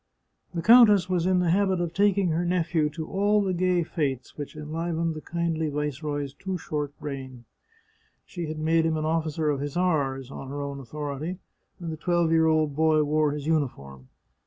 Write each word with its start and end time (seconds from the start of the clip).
The 0.55 0.63
countess 0.63 1.11
was 1.11 1.27
in 1.27 1.37
the 1.41 1.51
habit 1.51 1.79
of 1.79 1.93
taking 1.93 2.29
her 2.29 2.43
nephew 2.43 2.89
to 2.89 3.05
all 3.07 3.39
the 3.39 3.53
gay 3.53 3.83
fetes 3.83 4.35
which 4.35 4.55
enlivened 4.55 5.13
the 5.13 5.21
kindly 5.21 5.69
Viceroy's 5.69 6.33
too 6.33 6.57
short 6.57 6.91
reign. 6.99 7.45
She 8.25 8.47
had 8.47 8.57
made 8.57 8.83
him 8.87 8.97
an 8.97 9.05
officer 9.05 9.51
of 9.51 9.59
hussars, 9.59 10.31
on 10.31 10.47
her 10.49 10.59
own 10.63 10.79
authority, 10.79 11.37
and 11.79 11.91
the 11.93 11.97
twelve 11.97 12.31
year 12.31 12.47
old 12.47 12.75
boy 12.75 13.03
wore 13.03 13.31
his 13.31 13.45
uniform. 13.45 14.09